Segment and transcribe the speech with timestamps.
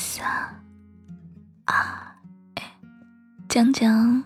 [0.00, 0.24] 三
[1.64, 1.74] 二
[2.54, 2.60] 一，
[3.48, 4.22] 讲讲，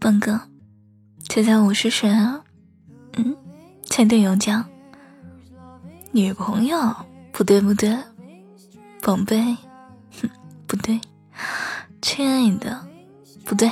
[0.00, 0.40] 笨哥，
[1.28, 2.42] 猜猜我是谁啊？
[3.16, 3.36] 嗯，
[3.84, 4.68] 猜对有奖。
[6.10, 6.92] 女朋友？
[7.30, 7.96] 不对不对，
[9.00, 9.56] 宝贝，
[10.20, 10.28] 哼，
[10.66, 11.00] 不对，
[12.02, 12.84] 亲爱的，
[13.44, 13.70] 不对，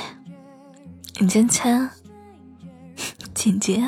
[1.19, 1.89] 你先猜，
[3.35, 3.83] 姐姐，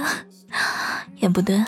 [1.16, 1.64] 也不对。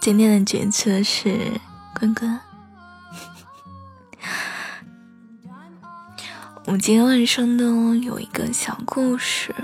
[0.00, 1.60] 今天的决策是
[1.94, 2.40] 关关。
[6.64, 9.54] 我们今天晚上呢有一个小故事，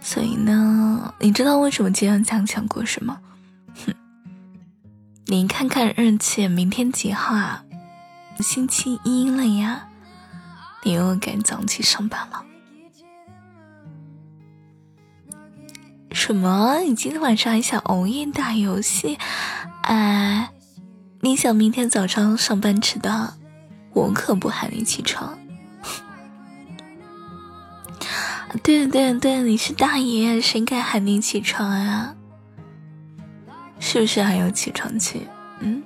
[0.00, 3.20] 所以呢，你知道为什么今天要讲小故事吗？
[3.84, 3.94] 哼，
[5.26, 7.62] 你看看日期，明天几号啊？
[8.40, 9.88] 星期一了呀，
[10.84, 12.42] 你又该早起上班了。
[16.18, 16.80] 什么？
[16.80, 19.16] 你今天晚上还想熬夜打游戏？
[19.82, 20.50] 哎，
[21.20, 23.34] 你想明天早上上班迟到，
[23.94, 25.38] 我可不喊你起床。
[28.64, 32.16] 对对对，你是大爷，谁敢喊你起床啊？
[33.78, 35.24] 是不是还有起床气？
[35.60, 35.80] 嗯，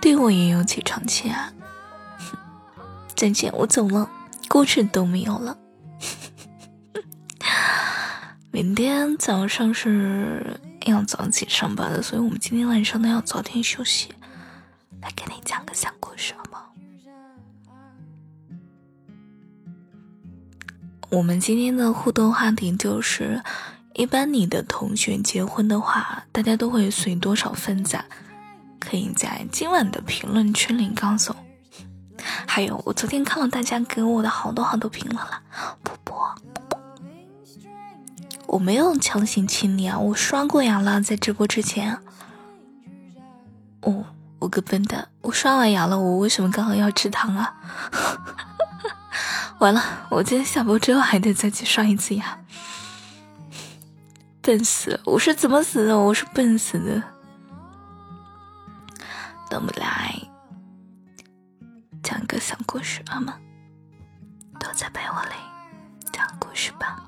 [0.00, 1.52] 对我也有起床气啊。
[3.14, 4.08] 再见，我走了，
[4.48, 5.58] 故事都没有了。
[8.54, 14.14] 明天早上是要早起上班的，所以我们今天晚上呢要早点休息。
[15.02, 16.62] 来给你讲个小故事好吗？
[21.10, 23.42] 我们今天的互动话题就是：
[23.94, 28.04] 一般你的同学结婚的话，大家都会随多少分赞？
[28.78, 32.24] 可以在今晚的评论区里告诉我。
[32.46, 35.42] 还有，我昨天看了大家给我的好多好多评论了，
[35.82, 36.32] 波波。
[38.54, 41.98] 我没有强行亲你啊，我刷过牙了，在直播之前。
[43.80, 44.04] 哦，
[44.38, 47.52] 我个笨蛋，我刷完牙了，我为什么刚好要吃糖啊？
[49.58, 52.38] 完了，我今天下播之后还得再去刷一次牙，
[54.40, 55.00] 笨死！
[55.04, 55.98] 我是怎么死的？
[55.98, 57.02] 我是笨死的。
[59.50, 60.14] 等不来，
[62.04, 63.34] 讲个小故事好吗？
[64.60, 65.34] 躲在被窝里
[66.12, 67.02] 讲故事吧。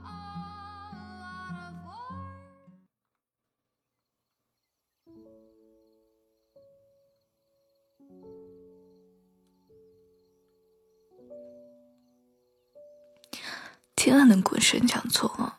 [14.07, 15.53] 今晚的故事叫做，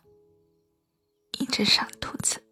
[1.37, 2.46] 一只傻兔子。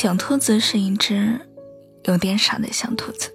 [0.00, 1.40] 小兔子是一只
[2.04, 3.34] 有点傻的小兔子。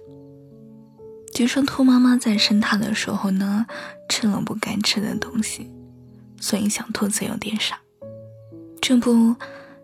[1.34, 3.66] 据说兔妈妈在生它的时候呢，
[4.08, 5.70] 吃了不该吃的东西，
[6.40, 7.78] 所以小兔子有点傻。
[8.80, 9.36] 这不，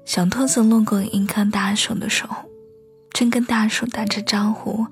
[0.06, 2.48] 小兔子路过一棵大树的时候，
[3.10, 4.86] 正跟大树打着招呼，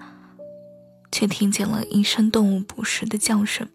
[1.10, 3.66] 却听见了一声动物捕食的叫声。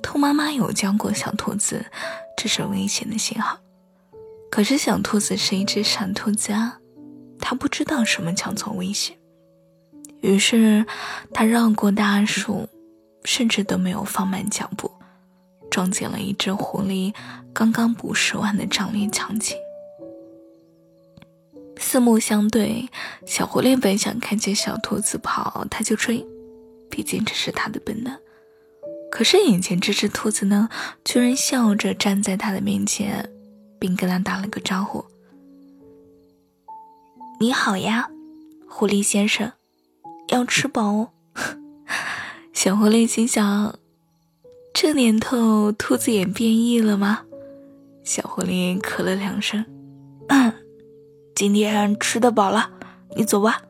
[0.00, 1.86] 兔妈妈有教过小兔子，
[2.36, 3.58] 这是危险的信号。
[4.48, 6.78] 可是小兔子是一只傻兔子啊。
[7.44, 9.16] 他不知道什么叫做危险，
[10.20, 10.86] 于是
[11.34, 12.68] 他绕过大树，
[13.24, 14.90] 甚至都没有放慢脚步，
[15.68, 17.12] 撞见了一只狐狸
[17.52, 19.58] 刚刚捕食完的壮烈强禽。
[21.76, 22.88] 四目相对，
[23.26, 26.24] 小狐狸本想看见小兔子跑，他就追，
[26.88, 28.16] 毕竟这是他的本能。
[29.10, 30.68] 可是眼前这只兔子呢，
[31.04, 33.28] 居然笑着站在他的面前，
[33.80, 35.04] 并跟他打了个招呼。
[37.42, 38.08] 你好呀，
[38.68, 39.50] 狐狸先生，
[40.28, 41.08] 要吃饱哦。
[42.54, 43.74] 小狐狸心想：
[44.72, 47.22] 这年头，兔子也变异了吗？
[48.04, 49.66] 小狐狸咳了两声，
[50.28, 50.52] 嗯，
[51.34, 52.70] 今天吃得饱了，
[53.16, 53.60] 你走吧。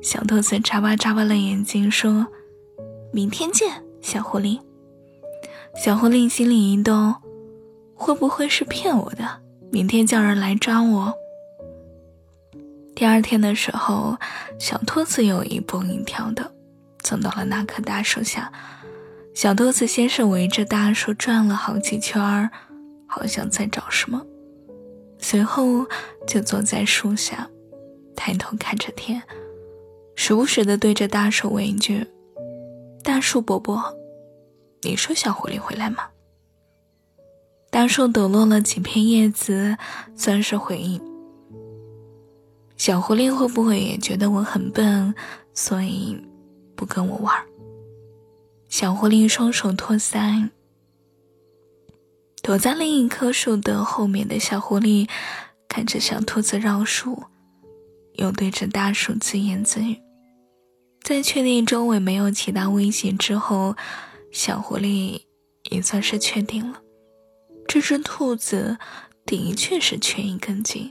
[0.00, 2.26] 小兔子眨巴眨巴了眼睛，说
[3.12, 4.58] ：“明天见，小狐狸。”
[5.76, 7.14] 小狐狸心里一动，
[7.94, 9.42] 会不会是骗我的？
[9.70, 11.12] 明天叫人来抓我？
[12.94, 14.16] 第二天的时候，
[14.58, 16.52] 小兔子又一蹦一跳的
[17.00, 18.52] 走到了那棵大树下。
[19.34, 22.50] 小兔子先是围着大树转了好几圈儿，
[23.08, 24.24] 好像在找什么，
[25.18, 25.84] 随后
[26.24, 27.48] 就坐在树下，
[28.14, 29.20] 抬头看着天，
[30.14, 32.06] 时不时的对着大树问一句
[33.02, 33.82] ：“大树伯伯，
[34.82, 36.04] 你说小狐狸回来吗？”
[37.72, 39.76] 大树抖落了几片叶子，
[40.14, 41.13] 算是回应。
[42.76, 45.14] 小狐狸会不会也觉得我很笨，
[45.54, 46.16] 所以
[46.74, 47.34] 不跟我玩？
[48.68, 50.50] 小狐狸双手托腮。
[52.42, 55.08] 躲在另一棵树的后面的小狐狸，
[55.68, 57.22] 看着小兔子绕树，
[58.14, 59.98] 又对着大树自言自语。
[61.02, 63.76] 在确定周围没有其他威胁之后，
[64.32, 65.22] 小狐狸
[65.70, 66.82] 也算是确定了，
[67.66, 68.76] 这只兔子
[69.24, 70.90] 的确是缺一根筋。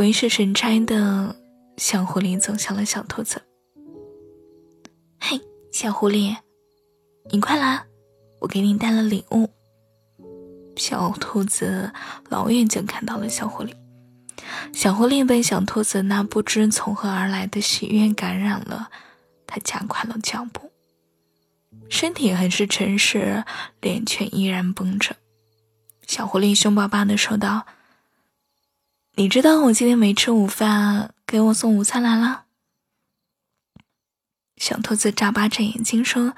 [0.00, 1.36] 鬼使神差的，
[1.76, 3.42] 小狐狸走向了小兔子。
[5.18, 5.38] 嘿，
[5.70, 6.34] 小狐狸，
[7.30, 7.84] 你快来，
[8.40, 9.50] 我给你带了礼物。
[10.74, 11.92] 小兔子
[12.30, 13.74] 老远就看到了小狐狸，
[14.72, 18.88] 小狐狸被小兔子那不知从何而来的喜悦感染了，
[19.46, 20.72] 它加快了脚步，
[21.90, 23.44] 身体很是诚实，
[23.82, 25.16] 脸却依然绷着。
[26.06, 27.66] 小狐狸凶巴巴的说道
[29.16, 32.44] ：“你知道我今天没吃午饭，给我送午餐来了？”
[34.56, 36.34] 小兔子眨巴着眼睛说：“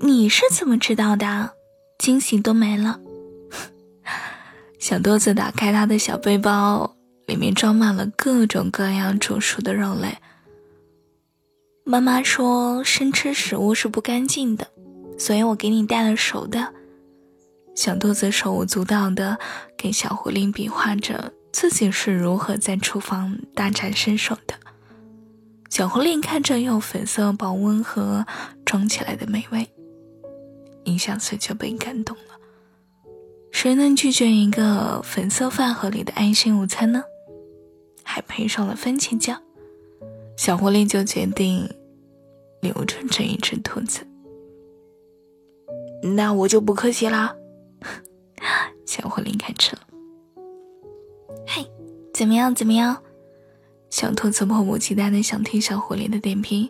[0.00, 1.54] 你是怎么知道的？”
[1.98, 3.00] 惊喜都没了。
[4.78, 6.96] 小兔子打开他的小背包，
[7.26, 10.18] 里面装满了各种各样煮熟的肉类。
[11.84, 14.70] 妈妈说生吃食物是不干净的，
[15.18, 16.72] 所以我给你带了熟的。
[17.78, 19.38] 小兔子手舞足蹈的
[19.76, 24.54] 给小狐狸比划着自己是如何在厨房大展身手的。
[25.70, 28.26] 小狐狸看着用粉色保温盒
[28.64, 29.64] 装起来的美味。
[30.82, 32.34] 一下子就被感动了，
[33.52, 37.04] 谁能拒绝一个粉色饭盒里的爱心午餐呢？
[38.02, 39.40] 还配上了番茄酱，
[40.36, 41.72] 小狐狸就决定
[42.60, 44.04] 留着这一只兔子。
[46.02, 47.36] 那我就不客气啦，
[52.18, 52.52] 怎么样？
[52.52, 53.00] 怎么样？
[53.90, 56.68] 小兔子迫不及待的想听小狐狸的点评。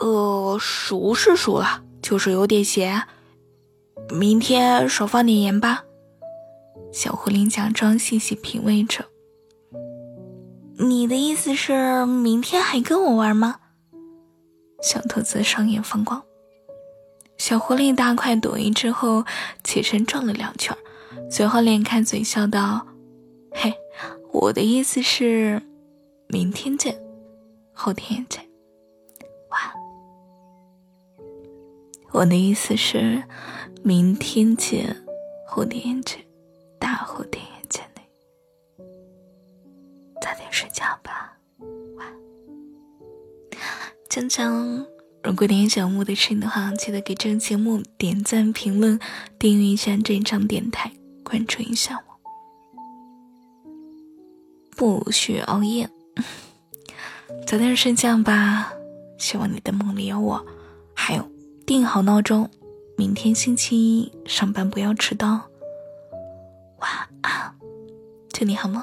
[0.00, 1.82] 呃，熟是熟了。
[2.00, 3.02] 就是有点咸，
[4.08, 5.84] 明天少放点盐吧。
[6.90, 9.04] 小狐狸假装细细品味着。
[10.78, 13.56] 你的意思是明天还跟我玩吗？
[14.80, 16.22] 小兔子双眼放光。
[17.36, 19.26] 小狐狸大快朵颐之后，
[19.62, 20.74] 起身转了两圈，
[21.30, 22.86] 随后咧开嘴笑道
[23.60, 23.74] ：“嘿，
[24.30, 25.60] 我的意思是，
[26.28, 26.96] 明天见，
[27.72, 28.48] 后天见，
[29.50, 29.60] 晚。”
[32.14, 33.24] 我的意思是，
[33.82, 35.04] 明天见，
[35.48, 36.24] 后天见，
[36.78, 38.02] 大后天也见你。
[40.22, 41.36] 早点睡觉吧，
[41.96, 42.14] 晚安。
[44.08, 44.86] 江江，
[45.24, 49.00] 如果你也喜欢我的声音的话，记得给这个节目点赞、评论、
[49.36, 50.92] 订阅一下这张电台，
[51.24, 52.17] 关注一下我。
[54.78, 55.90] 不许熬夜，
[57.44, 58.72] 早点睡觉吧。
[59.18, 60.46] 希望你的梦里有我，
[60.94, 61.28] 还有。
[61.66, 62.48] 定好闹钟，
[62.96, 65.48] 明天星期一上班不要迟到。
[66.78, 66.90] 晚
[67.22, 67.52] 安，
[68.32, 68.80] 祝你好梦，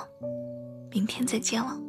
[0.92, 1.85] 明天再见了。